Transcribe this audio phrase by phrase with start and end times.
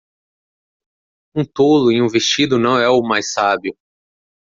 [1.35, 3.77] Um tolo em um vestido não é o mais sábio.